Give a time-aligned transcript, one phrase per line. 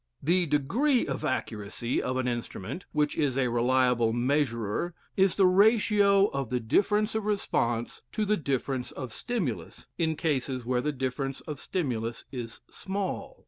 [0.23, 6.25] The "degree of accuracy" of an instrument which is a reliable measurer is the ratio
[6.29, 11.41] of the difference of response to the difference of stimulus in cases where the difference
[11.41, 13.37] of stimulus is small.